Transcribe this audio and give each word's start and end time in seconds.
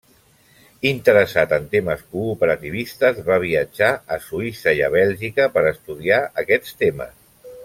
Interessat 0.91 1.53
en 1.57 1.67
temes 1.75 2.01
cooperativistes, 2.15 3.21
va 3.29 3.39
viatjar 3.45 3.91
a 4.17 4.21
Suïssa 4.27 4.77
i 4.81 4.85
a 4.89 4.93
Bèlgica 4.99 5.51
per 5.59 5.69
estudiar 5.77 6.23
aquests 6.45 6.79
temes. 6.85 7.19